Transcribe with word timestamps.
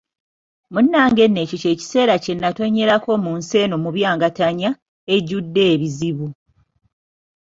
Munnange 0.73 1.23
nno 1.27 1.39
ekyo 1.43 1.57
kye 1.63 1.73
kiseera 1.79 2.15
kye 2.23 2.33
nnatonnyerako 2.35 3.11
mu 3.23 3.31
nsi 3.39 3.55
eno 3.63 3.75
mubyangatanya, 3.83 4.69
ejjudde 5.13 5.61
ebizibu. 5.73 6.27